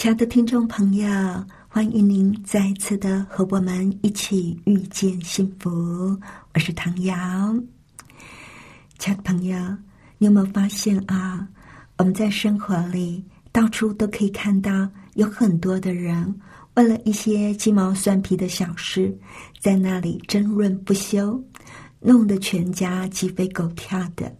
[0.00, 1.06] 亲爱的听众朋友，
[1.68, 6.18] 欢迎您再次的和我们一起遇见幸福。
[6.54, 7.14] 我是唐瑶。
[8.98, 9.58] 亲爱的朋友，
[10.16, 11.46] 你有没有发现啊？
[11.98, 13.22] 我们在生活里
[13.52, 16.34] 到处都可以看到，有很多的人
[16.76, 19.14] 为了一些鸡毛蒜皮的小事，
[19.60, 21.38] 在那里争论不休，
[22.00, 24.34] 弄得全家鸡飞狗跳的，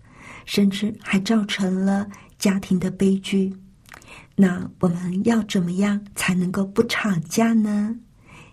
[0.46, 3.54] 甚至还造成了家庭的悲剧。
[4.40, 7.94] 那我们要怎么样才能够不吵架呢？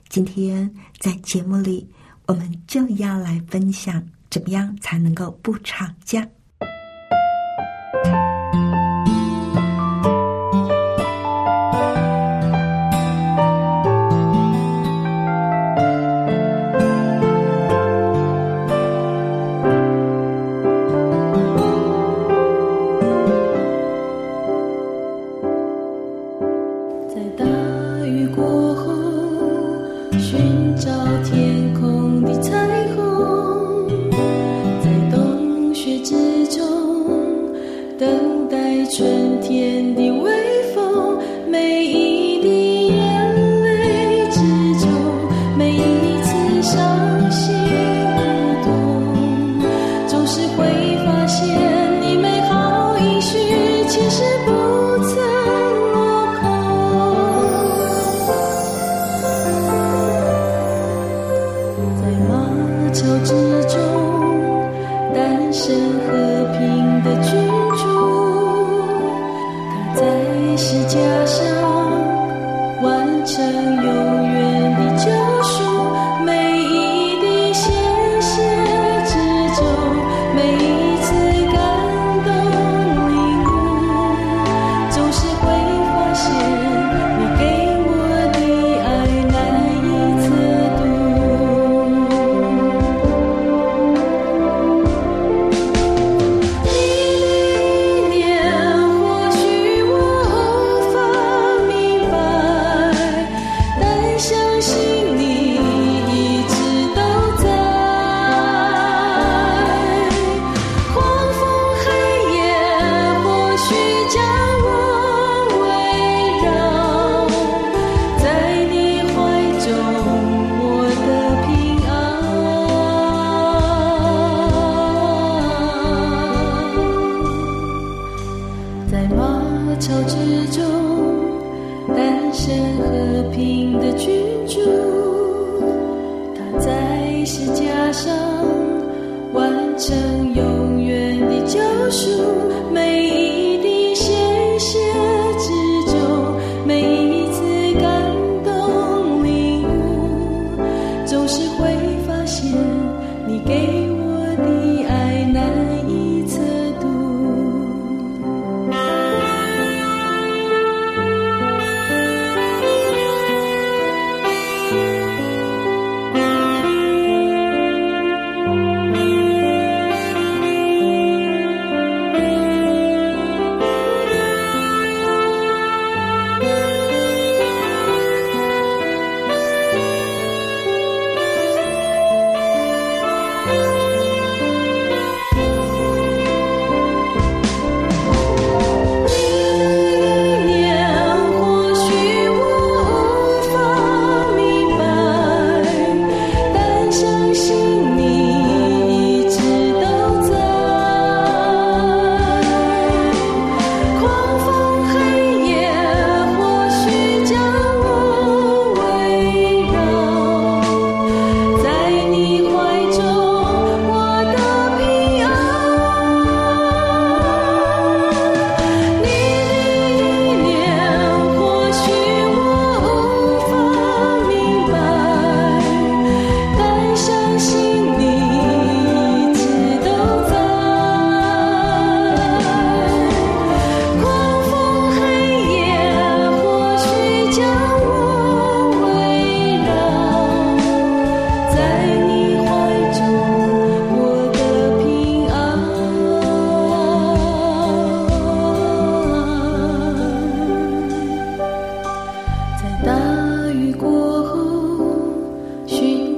[0.10, 1.90] 今天在节目里，
[2.26, 6.28] 我们就要来分享怎么样才能够不吵架。
[38.98, 40.07] 春天的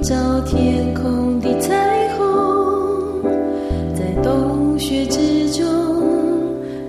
[0.02, 3.22] 照天空的彩虹
[3.94, 5.64] 在冬雪之中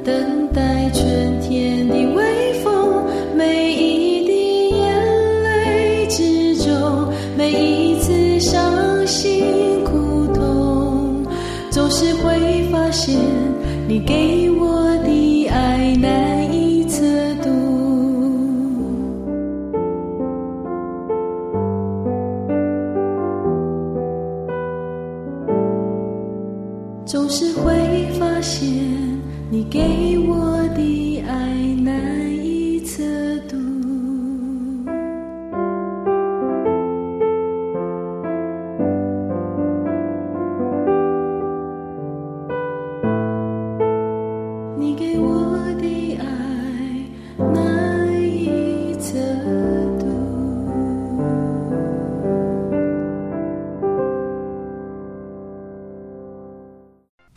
[0.01, 3.05] 等待春天的微风
[3.35, 11.25] 每一滴眼泪之中每一次伤心苦痛
[11.69, 13.19] 总是会发现
[13.89, 14.40] 你给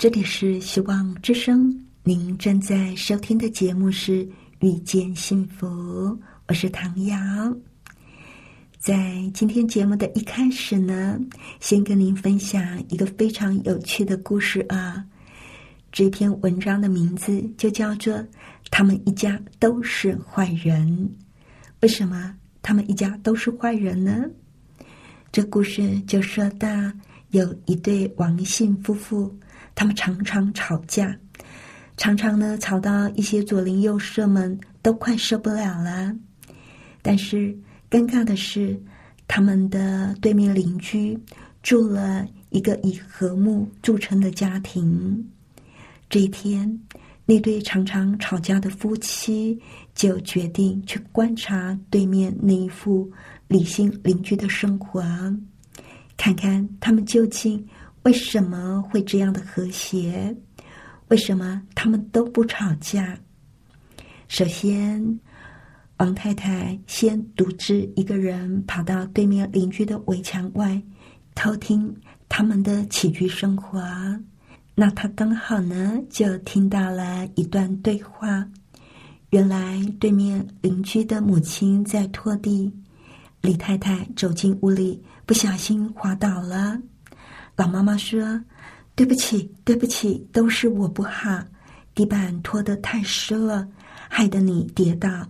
[0.04, 4.22] 这里是希望之声，您正在收听的节目是
[4.58, 5.66] 《遇见幸福》，
[6.46, 7.16] 我是唐瑶。
[8.78, 11.18] 在今天节目的一开始呢，
[11.58, 15.02] 先跟您分享一个非常有趣的故事啊。
[15.90, 18.12] 这篇文章的名字就叫做
[18.70, 20.86] 《他们一家都是坏人》。
[21.80, 24.26] 为什么他们一家都是坏人呢？
[25.32, 26.68] 这故事就说到
[27.30, 29.34] 有一对王姓夫妇。
[29.74, 31.16] 他们常常吵架，
[31.96, 36.14] 常常呢吵到一些左邻右舍们都快受不了了。
[37.02, 37.56] 但是
[37.90, 38.80] 尴尬的是，
[39.26, 41.18] 他们的对面邻居
[41.62, 45.28] 住了一个以和睦著称的家庭。
[46.08, 46.80] 这一天，
[47.26, 49.60] 那对常常吵架的夫妻
[49.94, 53.10] 就决定去观察对面那一副
[53.48, 55.02] 理性邻居的生活，
[56.16, 57.66] 看看他们究竟。
[58.04, 60.36] 为什么会这样的和谐？
[61.08, 63.18] 为什么他们都不吵架？
[64.28, 65.20] 首先，
[65.96, 70.82] 王太太先独自一个人跑到对面邻居的围墙外，
[71.34, 71.94] 偷听
[72.28, 73.82] 他们的起居生活。
[74.74, 78.46] 那她刚好呢，就听到了一段对话。
[79.30, 82.70] 原来对面邻居的母亲在拖地，
[83.40, 86.78] 李太太走进屋里，不小心滑倒了。
[87.56, 88.40] 老妈妈说
[88.96, 91.40] ：“对不起，对不起，都是我不好，
[91.94, 93.68] 地板拖得太湿了，
[94.08, 95.28] 害得你跌倒。”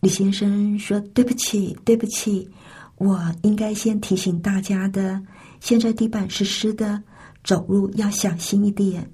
[0.00, 2.48] 李先生说：“对不起，对不起，
[2.96, 5.22] 我应该先提醒大家的，
[5.60, 7.00] 现在地板是湿的，
[7.44, 9.08] 走路要小心一点。”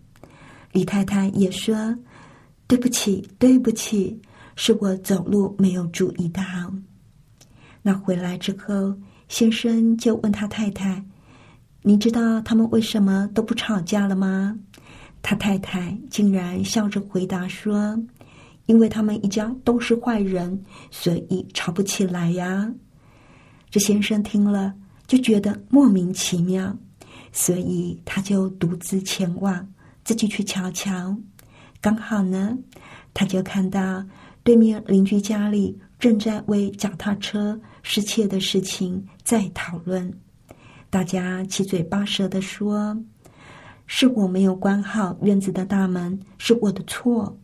[0.72, 1.96] 李太太也说
[2.66, 4.18] ：“对不起，对不起，
[4.56, 6.42] 是我走路没有注意到。”
[7.82, 8.96] 那回来之后，
[9.28, 11.04] 先生就问他太太。
[11.86, 14.58] 你知道他们为什么都不吵架了吗？
[15.20, 18.02] 他太太竟然笑着回答说
[18.64, 20.58] ：“因为他们一家都是坏人，
[20.90, 22.72] 所以吵不起来呀。”
[23.70, 24.72] 这先生听了
[25.06, 26.74] 就觉得莫名其妙，
[27.32, 29.68] 所以他就独自前往，
[30.04, 31.14] 自己去瞧瞧。
[31.82, 32.56] 刚好呢，
[33.12, 34.02] 他就看到
[34.42, 40.10] 对面邻居家里正在为脚踏车失窃的事情在讨论。
[40.94, 42.96] 大家七嘴八舌的说
[43.84, 47.36] ：“是我没有关好院子的大门，是我的错。”“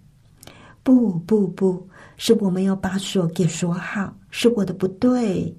[0.85, 5.53] 不不不，是我没有把锁给锁好，是我的不对。”“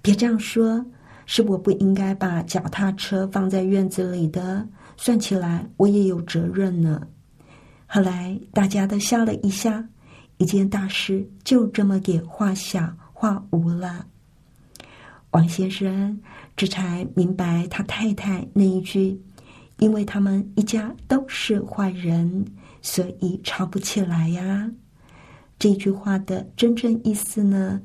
[0.00, 0.86] 别这样说，
[1.26, 4.64] 是我不应该把脚踏车放在院子里的。
[4.96, 7.04] 算起来，我也有责任呢。”
[7.92, 9.84] 后来大家都笑了一下，
[10.36, 14.06] 一件大事就这么给化小化无了。
[15.32, 16.16] 王先生。
[16.60, 19.18] 这才明白他太太那一句
[19.80, 22.44] ：“因为他们一家都是坏人，
[22.82, 24.70] 所以吵不起来呀。”
[25.58, 27.80] 这句话的真正意思呢，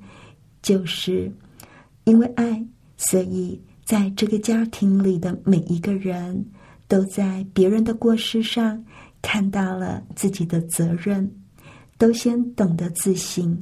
[0.62, 1.32] 就是
[2.04, 2.62] 因为爱，
[2.98, 6.46] 所以在这个家庭里的每一个人
[6.90, 8.84] 都在别人的过失上
[9.22, 11.32] 看到了自己的责任，
[11.98, 13.58] 都先懂得自省，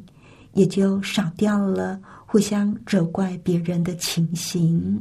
[0.53, 2.01] 也就少掉了。
[2.33, 4.99] 互相责怪别人的情形，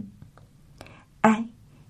[1.22, 1.42] 爱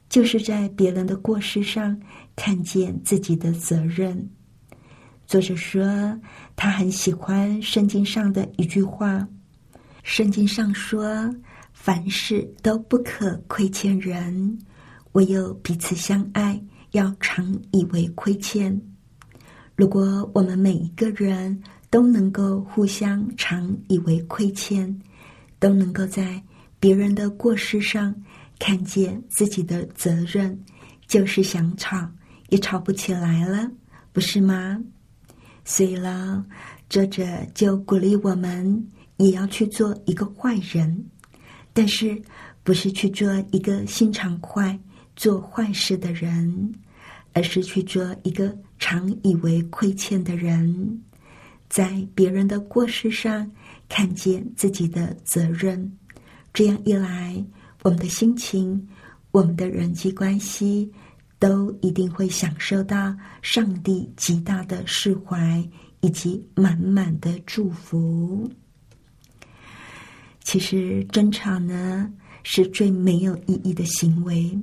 [0.08, 2.00] 就是在别人的过失上
[2.36, 4.30] 看见自己的责任。
[5.26, 6.16] 作者说，
[6.54, 9.26] 他很喜欢圣经上的一句话
[10.04, 11.28] ：“圣经上说，
[11.72, 14.56] 凡事都不可亏欠人，
[15.14, 18.80] 唯有彼此相爱，要常以为亏欠。”
[19.74, 24.96] 如果我们每一个人都能够互相常以为亏欠，
[25.62, 26.42] 都能够在
[26.80, 28.12] 别人的过失上
[28.58, 30.58] 看见自己的责任，
[31.06, 32.10] 就是想吵
[32.48, 33.70] 也吵不起来了，
[34.12, 34.82] 不是吗？
[35.64, 36.44] 所以了，
[36.88, 38.84] 作者就鼓励我们
[39.18, 41.04] 也要去做一个坏人，
[41.72, 42.20] 但是
[42.64, 44.76] 不是去做一个心肠坏、
[45.14, 46.74] 做坏事的人，
[47.34, 51.00] 而是去做一个常以为亏欠的人，
[51.72, 53.50] 在别人的过失上
[53.88, 55.90] 看见自己的责任。
[56.52, 57.42] 这样一来，
[57.82, 58.86] 我们的心情、
[59.30, 60.92] 我们的人际关系，
[61.38, 65.66] 都一定会享受到上帝极大的释怀
[66.02, 68.46] 以及满满的祝福。
[70.44, 72.12] 其实争吵呢，
[72.42, 74.60] 是最没有意义的行为，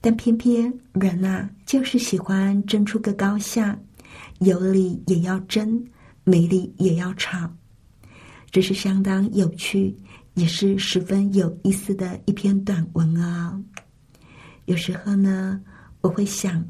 [0.00, 3.78] 但偏偏人啊，就是喜欢争出个高下，
[4.40, 5.80] 有理也要争，
[6.30, 7.52] 美丽也要吵，
[8.52, 9.96] 这是相当有趣。
[10.34, 13.60] 也是十分有意思的一篇短文啊。
[14.66, 15.60] 有时候呢，
[16.02, 16.64] 我会想，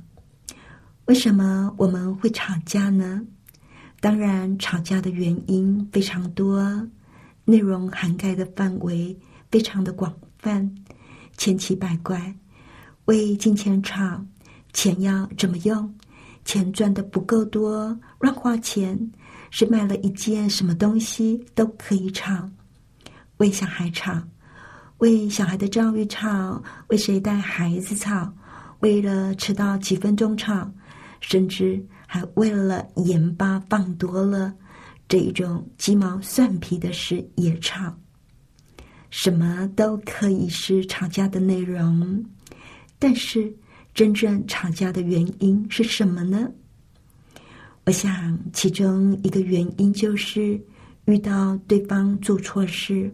[1.05, 3.21] 为什么我们会吵架呢？
[4.01, 6.59] 当然，吵架的原因非常多，
[7.45, 9.15] 内容涵盖的范围
[9.51, 10.75] 非常的广泛，
[11.37, 12.35] 千奇百怪。
[13.05, 14.25] 为金钱吵，
[14.73, 15.95] 钱要怎么用？
[16.47, 18.99] 钱赚的不够多，乱花钱，
[19.51, 22.49] 是卖了一件什么东西都可以吵。
[23.37, 24.23] 为小孩吵，
[24.99, 28.33] 为小孩的教育吵，为谁带孩子吵，
[28.81, 30.71] 为了迟到几分钟吵，
[31.21, 34.55] 甚至还为了盐巴放多了
[35.09, 37.95] 这一种鸡毛蒜皮的事也吵。
[39.09, 42.25] 什么都可以是吵架的内容，
[42.99, 43.53] 但是
[43.93, 46.49] 真正吵架的原因是什么呢？
[47.87, 50.61] 我想，其中一个原因就是
[51.07, 53.13] 遇到对方做错事。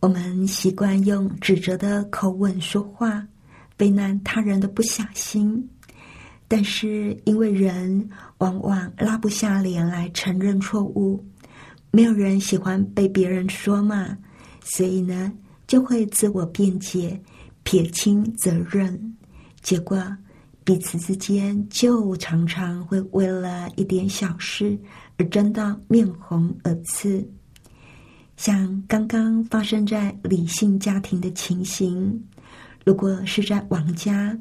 [0.00, 3.26] 我们习惯用指责的口吻说话，
[3.78, 5.68] 为难他人的不小心。
[6.46, 8.08] 但是因为人
[8.38, 11.24] 往往拉不下脸来承认错误，
[11.90, 14.16] 没有人喜欢被别人说嘛，
[14.62, 15.32] 所以呢，
[15.66, 17.20] 就会自我辩解，
[17.62, 19.16] 撇清责任。
[19.62, 19.96] 结果
[20.70, 24.78] 彼此之间就常常会为了一点小事
[25.16, 27.28] 而争到面红耳赤。
[28.36, 32.24] 像刚刚发生在理性家庭的情形，
[32.84, 34.38] 如果是在王家，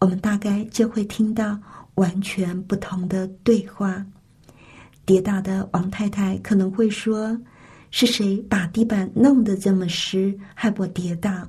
[0.00, 1.60] 我们大概就会听到
[1.96, 4.02] 完全不同的对话。
[5.04, 7.38] 跌倒的王太太可能会说
[7.92, 11.46] ：“是谁把地板弄得这么湿，害我跌倒？”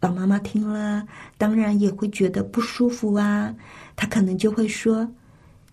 [0.00, 3.54] 老妈妈听了，当然也会觉得不舒服啊。
[3.96, 5.08] 她可能就会说：“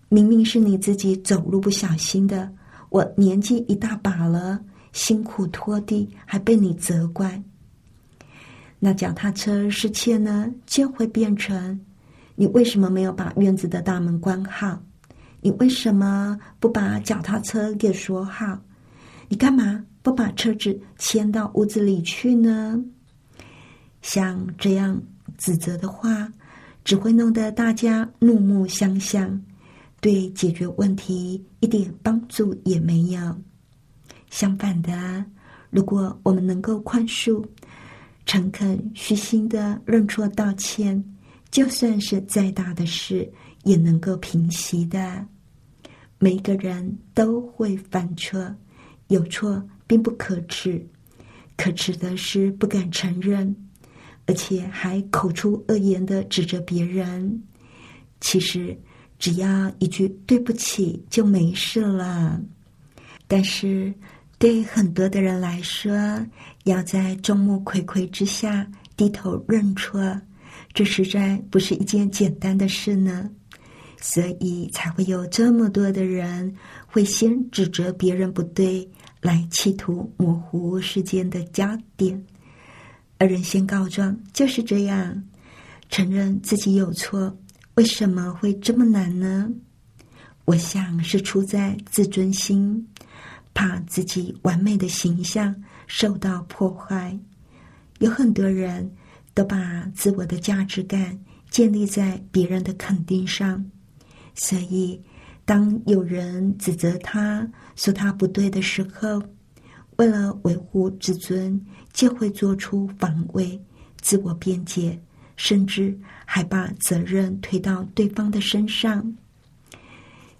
[0.08, 2.50] 明明是你自己走路不小心的，
[2.90, 4.60] 我年纪一大把了。”
[4.92, 7.42] 辛苦拖地还被你责怪，
[8.78, 11.78] 那脚踏车失窃呢，就会变成
[12.34, 14.82] 你为什么没有把院子的大门关好？
[15.42, 18.58] 你为什么不把脚踏车给锁好？
[19.28, 22.82] 你干嘛不把车子牵到屋子里去呢？
[24.06, 25.02] 像这样
[25.36, 26.32] 指责的话，
[26.84, 29.42] 只会弄得大家怒目相向，
[30.00, 33.36] 对解决问题一点帮助也没有。
[34.30, 35.24] 相反的，
[35.70, 37.44] 如果我们能够宽恕、
[38.26, 41.04] 诚恳、虚心的认错道歉，
[41.50, 43.28] 就算是再大的事，
[43.64, 45.26] 也能够平息的。
[46.20, 48.54] 每个人都会犯错，
[49.08, 50.86] 有错并不可耻，
[51.56, 53.54] 可耻的是不敢承认，
[54.26, 57.42] 而且还口出恶言的指责别人。
[58.20, 58.76] 其实，
[59.18, 62.40] 只要一句对不起就没事了。
[63.26, 63.94] 但是。
[64.38, 65.90] 对很多的人来说，
[66.64, 69.98] 要在众目睽睽之下低头认错，
[70.74, 73.30] 这实在不是一件简单的事呢。
[73.98, 76.54] 所以才会有这么多的人
[76.86, 78.86] 会先指责别人不对，
[79.22, 81.66] 来企图模糊事件的焦
[81.96, 82.22] 点。
[83.18, 85.22] 而人先告状就是这样，
[85.88, 87.36] 承认自己有错，
[87.74, 89.50] 为什么会这么难呢？
[90.44, 92.86] 我想是出在自尊心。
[93.58, 95.56] 怕自己完美的形象
[95.86, 97.18] 受到破坏，
[98.00, 98.94] 有很多人
[99.32, 101.18] 都把自我的价值感
[101.48, 103.64] 建立在别人的肯定上，
[104.34, 105.00] 所以
[105.46, 109.22] 当有人指责他说他不对的时候，
[109.96, 111.58] 为了维护自尊，
[111.96, 113.58] 就会做出防卫、
[114.02, 115.00] 自我辩解，
[115.34, 119.02] 甚至还把责任推到对方的身上。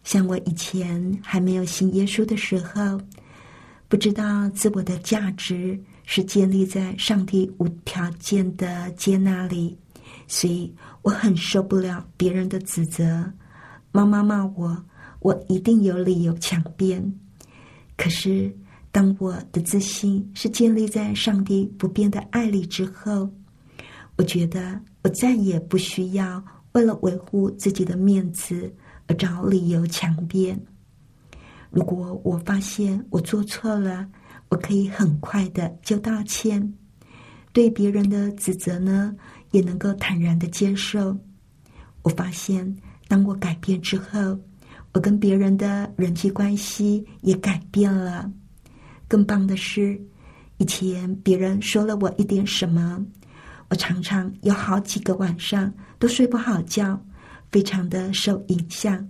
[0.04, 3.00] 像我以前还没有信耶稣的时候，
[3.88, 9.74] 不知道自我的价值是建立在上帝无条件的接纳里，
[10.28, 10.70] 所以
[11.00, 13.32] 我很受不了别人的指责。
[13.92, 14.84] 妈妈骂我，
[15.20, 17.02] 我一定有理由强辩。
[17.96, 18.54] 可是，
[18.96, 23.30] 当我的自信是建立在上帝不变的爱里之后，
[24.16, 28.74] 我觉得我再也不需要为了维护自己的面子
[29.06, 30.58] 而找理由强辩。
[31.68, 34.08] 如果我发现我做错了，
[34.48, 36.72] 我可以很快的就道歉。
[37.52, 39.14] 对别人的指责呢，
[39.50, 41.14] 也能够坦然的接受。
[42.00, 42.74] 我发现，
[43.08, 44.40] 当我改变之后，
[44.94, 48.32] 我跟别人的人际关系也改变了。
[49.08, 50.00] 更棒的是，
[50.58, 53.04] 以前别人说了我一点什么，
[53.68, 57.00] 我常常有好几个晚上都睡不好觉，
[57.50, 59.06] 非常的受影响。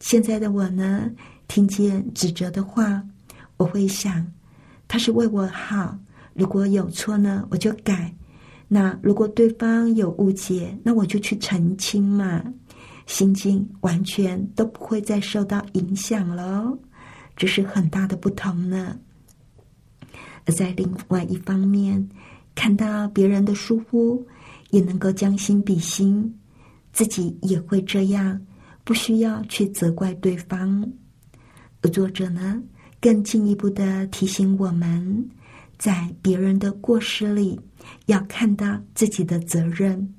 [0.00, 1.10] 现在的我呢，
[1.48, 3.02] 听见指责的话，
[3.56, 4.26] 我会想，
[4.88, 5.98] 他是为我好。
[6.34, 8.10] 如果有错呢，我就改；
[8.66, 12.42] 那如果对方有误解，那我就去澄清嘛。
[13.06, 16.76] 心境完全都不会再受到影响了，
[17.36, 18.98] 这是很大的不同呢。
[20.44, 22.08] 而在另外一方面，
[22.54, 24.26] 看到别人的疏忽，
[24.70, 26.34] 也能够将心比心，
[26.92, 28.40] 自己也会这样，
[28.84, 30.86] 不需要去责怪对方。
[31.80, 32.62] 而作者呢，
[33.00, 35.28] 更进一步的提醒我们。
[35.78, 37.58] 在别人的过失里，
[38.06, 40.14] 要看到自己的责任。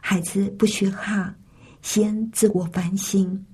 [0.00, 1.28] 孩子不学好，
[1.80, 3.44] 先自我反省，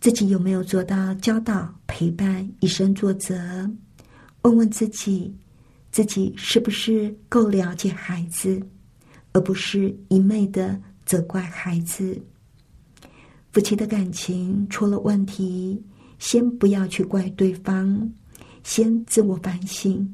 [0.00, 3.68] 自己有没有做到教导、陪伴、以身作则？
[4.42, 5.34] 问问自己，
[5.90, 8.62] 自己是不是够了解孩子，
[9.32, 12.16] 而不是一昧的责怪孩子。
[13.52, 15.82] 夫妻的感情出了问题，
[16.20, 18.08] 先不要去怪对方，
[18.62, 20.08] 先自我反省。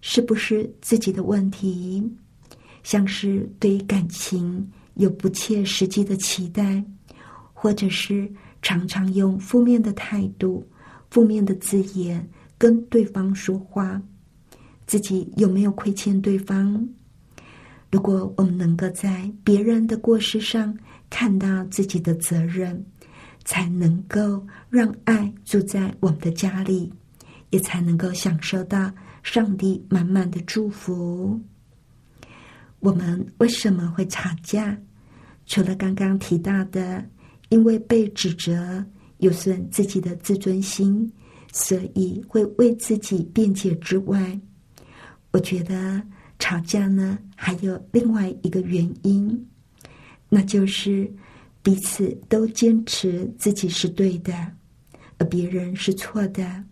[0.00, 2.08] 是不是自己的问题？
[2.82, 6.84] 像是对感情有不切实际的期待，
[7.52, 8.30] 或者是
[8.64, 10.66] 常常用负面的态度、
[11.10, 14.00] 负面的字眼跟对方说话，
[14.86, 16.88] 自己有没有亏欠对方？
[17.90, 20.74] 如果我们能够在别人的过失上
[21.10, 22.82] 看到自己的责任，
[23.44, 26.90] 才能够让爱住在我们的家里，
[27.50, 28.90] 也才能够享受到。
[29.22, 31.40] 上帝满满的祝福。
[32.80, 34.76] 我们为什么会吵架？
[35.46, 37.02] 除了刚刚提到的，
[37.54, 38.84] 因为被指责
[39.18, 41.08] 有损自己的自尊心，
[41.52, 44.40] 所以会为自己辩解之外，
[45.30, 46.02] 我觉得
[46.40, 49.46] 吵架呢还有另外一个原因，
[50.28, 51.08] 那就是
[51.62, 54.34] 彼此都坚持自己是对的，
[55.18, 56.64] 而别人是错的，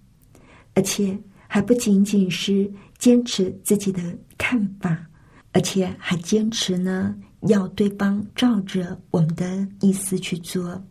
[0.75, 1.16] 而且。
[1.55, 4.01] 还不仅仅是坚持自己的
[4.38, 5.07] 看法，
[5.53, 7.14] 而且还坚持呢，
[7.48, 10.83] 要对方照着我们的意思去做。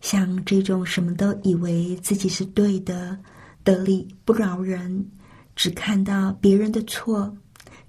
[0.00, 3.18] 像这种什么都以为自己是对的、
[3.64, 5.04] 得理不饶人，
[5.56, 7.36] 只看到别人的错，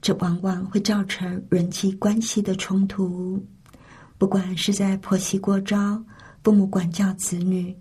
[0.02, 3.44] 这往往会造成人际关系的冲突。
[4.18, 6.04] 不管是在婆媳过招、
[6.44, 7.76] 父母管教子女、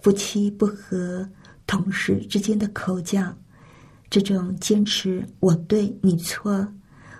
[0.00, 1.28] 夫妻不和。
[1.68, 3.36] 同事之间的口角，
[4.08, 6.64] 这种坚持我对你错，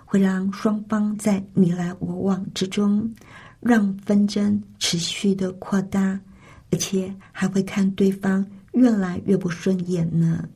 [0.09, 3.13] 会让双方在你来我往之中，
[3.59, 6.17] 让纷争持续的扩大，
[6.71, 10.47] 而且还会看对方越来越不顺眼呢。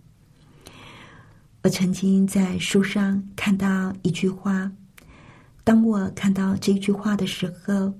[1.63, 4.71] 我曾经在书上看到一句话，
[5.65, 7.93] 当我看到这句话的时候，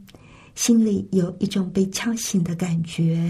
[0.55, 3.29] 心里有一种被敲醒的感觉。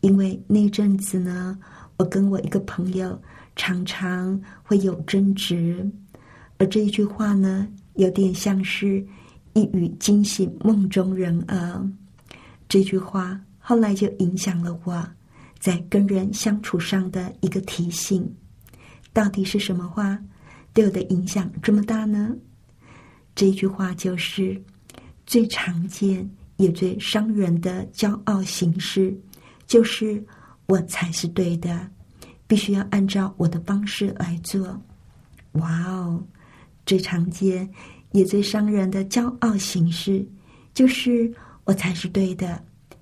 [0.00, 1.58] 因为那阵子呢，
[1.98, 3.20] 我跟我一个朋友
[3.54, 5.86] 常常会有争执，
[6.60, 9.02] 而这一句话呢，有点像是
[9.54, 11.90] 一语惊醒梦中人儿。
[12.68, 15.02] 这句话后来就影响了我
[15.58, 18.30] 在跟人相处上的一个提醒。
[19.14, 20.18] 到底是什么话
[20.74, 22.36] 对我的影响这么大呢？
[23.34, 24.62] 这句话就是
[25.24, 29.18] 最常见也最伤人的骄傲形式。
[29.66, 30.22] 就是
[30.66, 31.88] 我才是对的，
[32.46, 34.78] 必须要按照我的方式来做。
[35.52, 36.22] 哇哦，
[36.90, 37.70] 最常见
[38.10, 40.26] 也最伤人的骄傲形式，
[40.74, 42.60] 就是我才是对的，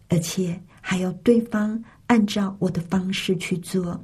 [0.08, 3.98] 而且还要对方按照我的方式去做。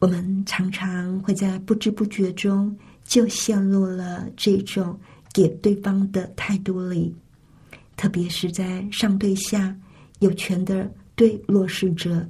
[0.00, 4.98] 我们常常会在不知不觉中就陷入了这种
[5.32, 7.14] 给对方的态度里，
[7.96, 9.72] 特别是在上对下。
[10.18, 12.28] 有权的对弱势者，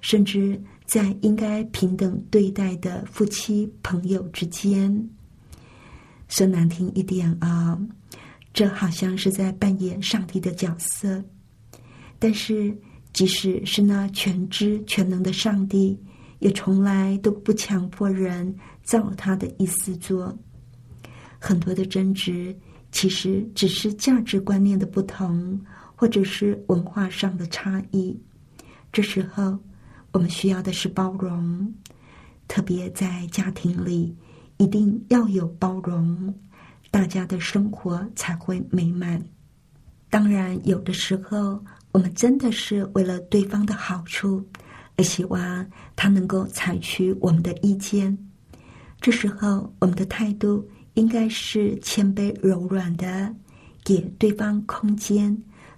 [0.00, 0.58] 甚至
[0.92, 5.08] 在应该平等对待的夫妻朋友之间，
[6.28, 7.80] 说难听一点啊，
[8.52, 11.24] 这好像是在扮演上帝的角色。
[12.18, 12.76] 但是，
[13.14, 15.98] 即使是那全知全能的上帝，
[16.40, 20.38] 也从来都不强迫人照他的意思做。
[21.38, 22.54] 很多的争执，
[22.90, 25.58] 其实只是价值观念的不同，
[25.96, 28.14] 或者是文化上的差异。
[28.92, 29.58] 这时候，
[30.12, 31.74] 我们需要的是包容，
[32.46, 34.16] 特别在家庭里。
[34.58, 36.32] 一定要有包容，
[36.90, 39.20] 大家的生活才会美满。
[40.08, 44.46] 当然，有的时候我们真的是为了对方的好处，
[44.96, 48.16] 而希望他能够采取我们的意见。
[49.00, 53.34] 这时候，我们的态度应该是谦卑柔软的，
[53.82, 55.36] 给对方空间，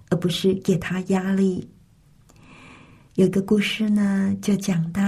[0.09, 1.67] 而不是给他压力。
[3.15, 5.01] 有个故事呢，就讲到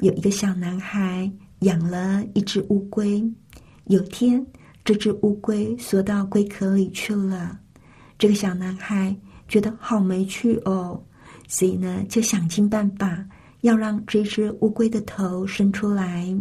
[0.00, 1.30] 有一个小男孩。
[1.62, 3.20] 养了一只乌龟，
[3.86, 4.46] 有天
[4.84, 7.58] 这只乌龟缩到龟壳里去了。
[8.16, 9.16] 这个小男孩
[9.48, 11.02] 觉得好没趣哦，
[11.48, 13.26] 所以呢就想尽办法
[13.62, 16.32] 要让这只乌龟的头伸出来。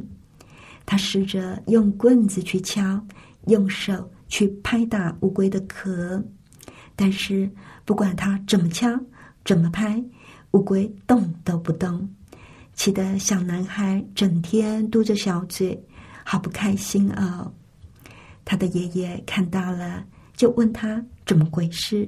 [0.85, 3.03] 他试着用棍子去敲，
[3.47, 6.23] 用手去拍打乌龟的壳，
[6.95, 7.49] 但是
[7.85, 8.87] 不管他怎么敲、
[9.43, 9.99] 怎么拍，
[10.51, 12.09] 乌龟动都不动。
[12.73, 15.83] 气得小男孩整天嘟着小嘴，
[16.23, 17.51] 好不开心哦。
[18.45, 20.05] 他的爷爷看到了，
[20.35, 22.07] 就问他怎么回事。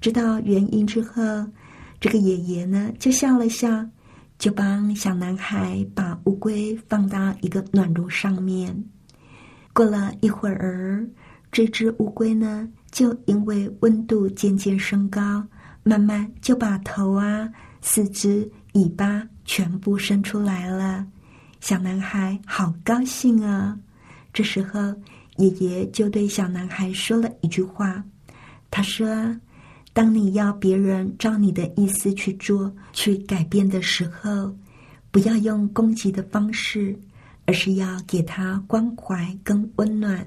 [0.00, 1.22] 知道原因之后，
[2.00, 3.86] 这个爷爷呢就笑了笑，
[4.38, 8.84] 就帮小男孩把乌龟放到一个暖炉上面。
[9.74, 11.06] 过了一会儿，
[11.52, 15.46] 这只乌龟呢就因为温度渐渐升高，
[15.82, 17.48] 慢慢就把头啊、
[17.80, 19.22] 四肢、尾巴。
[19.44, 21.04] 全部伸出来了，
[21.60, 23.76] 小男孩好高兴啊！
[24.32, 24.80] 这时候，
[25.36, 28.02] 爷爷就对小男孩说了一句话
[28.70, 29.36] ：“他说，
[29.92, 34.54] 当你要别人照你的意思去做、去改变的时候，
[35.10, 36.96] 不要用攻击的方式，
[37.44, 40.26] 而是要给他关怀跟温暖。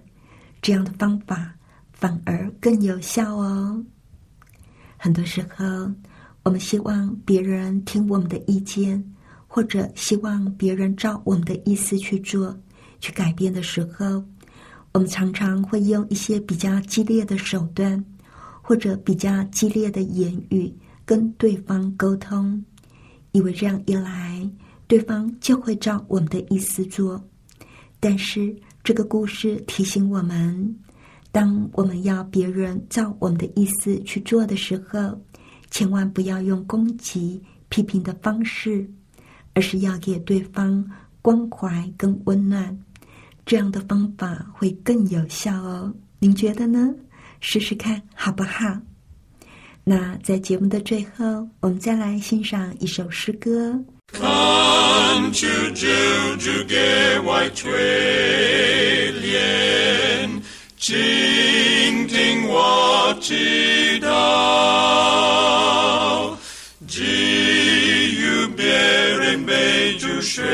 [0.62, 1.54] 这样的方法
[1.94, 3.82] 反而更有效哦。
[4.98, 5.66] 很多时候。”
[6.46, 9.04] 我们希望别人听我们的意见，
[9.48, 12.56] 或者希望别人照我们的意思去做、
[13.00, 14.24] 去改变的时候，
[14.94, 18.06] 我们常常会用一些比较激烈的手段，
[18.62, 20.72] 或者比较激烈的言语
[21.04, 22.64] 跟对方沟通，
[23.32, 24.48] 以为这样一来，
[24.86, 27.20] 对方就会照我们的意思做。
[28.00, 30.78] 但是这个故事提醒我们，
[31.36, 35.22] 当我们要别人照我们的意思去做的时候，
[35.70, 38.90] 千万不要用攻击、批评的方式，
[39.54, 40.90] 而是要给对方
[41.22, 42.80] 关怀跟温暖，
[43.46, 45.94] 这样的方法会更有效哦。
[46.20, 46.96] 您觉得呢？
[47.42, 48.80] 试试看好不好？
[49.84, 53.78] 那在节目的最后，我们再来欣赏一首诗歌。
[63.26, 64.08] 我祈祷，
[66.88, 70.46] 给予别人被主宣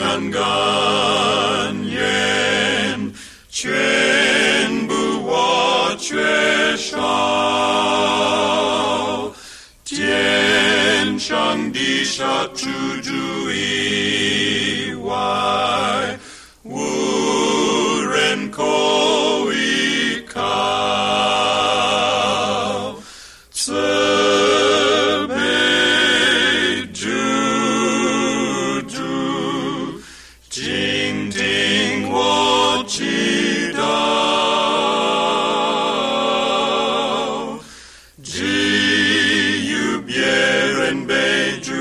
[0.00, 0.40] 安甘
[1.88, 3.12] 愿，
[3.50, 6.96] 全部我缺少，
[9.84, 12.24] 天上地下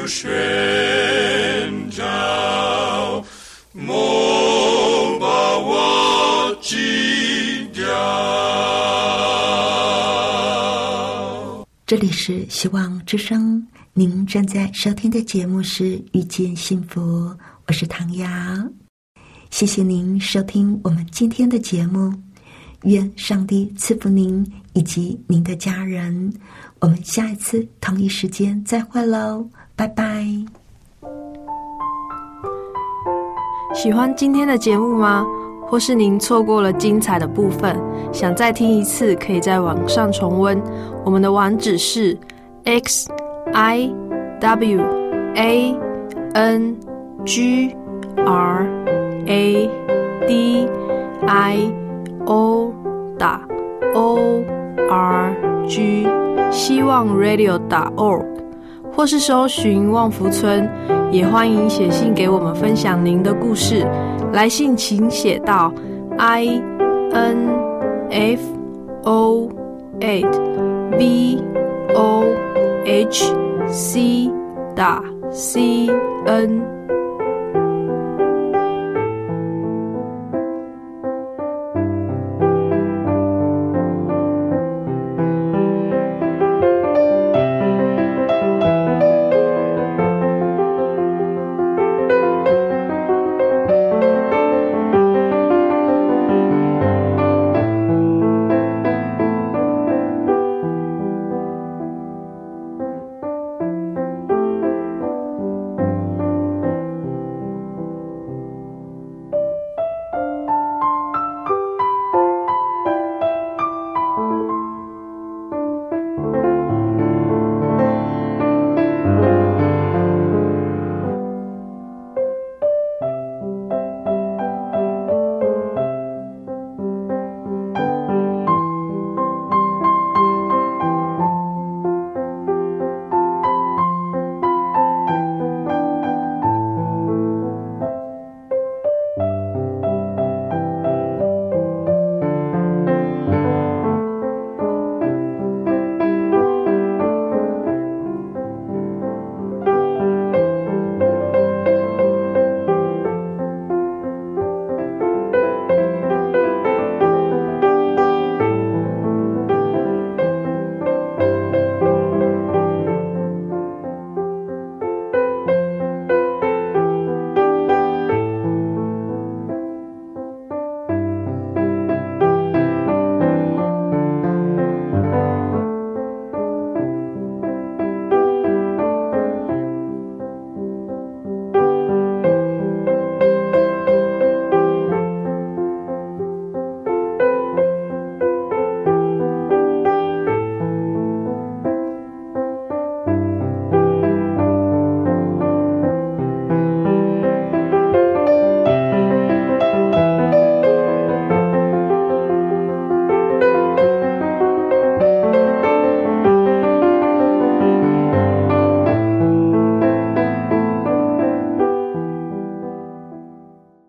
[0.07, 0.29] 寻
[1.89, 2.03] 找，
[3.73, 5.27] 莫把
[5.59, 7.83] 我击掉。
[11.85, 17.01] 这里是希望之声，您正在收听的节目是《遇见幸福》，
[17.67, 18.27] 我是唐瑶。
[19.49, 22.13] 谢谢您收听我们今天的节目，
[22.83, 26.33] 愿上帝赐福您以及您的家人。
[26.79, 29.49] 我们下一次同一时间再会喽。
[29.75, 30.25] 拜拜。
[33.73, 35.25] 喜欢今天的节目吗？
[35.67, 37.75] 或是您错过了精彩的部分，
[38.13, 40.61] 想再听一次，可以在网上重温。
[41.03, 42.17] 我们的网址是
[42.63, 43.09] x
[43.51, 43.91] i
[44.39, 44.79] w
[45.35, 45.75] a
[46.33, 46.77] n
[47.25, 47.75] g
[48.15, 48.67] r
[49.25, 49.69] a
[50.27, 50.69] d
[51.27, 51.71] i
[52.25, 52.71] o
[53.17, 53.41] 打
[53.95, 54.43] o
[54.89, 55.35] r
[55.67, 56.07] g
[56.51, 58.23] 希望 radio 打 org，
[58.95, 60.69] 或是搜寻旺福村，
[61.12, 63.86] 也欢迎写信给我们分享您的故事。
[64.31, 65.73] 来信请写到
[66.17, 66.62] i
[67.12, 67.49] n
[68.10, 68.41] f
[69.03, 69.49] o
[69.99, 70.39] a t
[70.97, 71.43] b
[71.93, 72.23] o
[72.86, 73.34] h
[73.67, 74.31] c
[74.75, 75.89] 打 c
[76.25, 76.74] n。